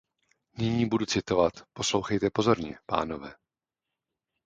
[0.57, 3.33] Nyní budu citovat, poslouchejte pozorně, pánové.